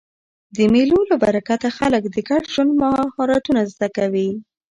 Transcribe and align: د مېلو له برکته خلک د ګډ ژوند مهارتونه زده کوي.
د 0.55 0.57
مېلو 0.73 0.99
له 1.09 1.15
برکته 1.23 1.67
خلک 1.77 2.03
د 2.09 2.15
ګډ 2.29 2.43
ژوند 2.53 2.71
مهارتونه 2.81 3.61
زده 3.73 3.87
کوي. 3.97 4.29